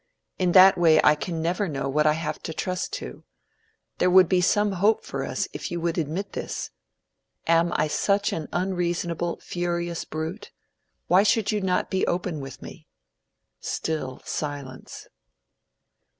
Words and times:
In 0.39 0.53
that 0.53 0.79
way 0.79 0.99
I 1.03 1.13
can 1.13 1.43
never 1.43 1.67
know 1.67 1.87
what 1.87 2.07
I 2.07 2.13
have 2.13 2.41
to 2.41 2.53
trust 2.55 2.91
to. 2.93 3.23
There 3.99 4.09
would 4.09 4.27
be 4.27 4.41
some 4.41 4.71
hope 4.71 5.05
for 5.05 5.23
us 5.23 5.47
if 5.53 5.69
you 5.69 5.79
would 5.79 5.99
admit 5.99 6.33
this. 6.33 6.71
Am 7.45 7.71
I 7.75 7.87
such 7.87 8.33
an 8.33 8.47
unreasonable, 8.51 9.39
furious 9.43 10.03
brute? 10.03 10.51
Why 11.05 11.21
should 11.21 11.51
you 11.51 11.61
not 11.61 11.91
be 11.91 12.07
open 12.07 12.39
with 12.39 12.63
me?" 12.63 12.87
Still 13.59 14.23
silence. 14.25 15.07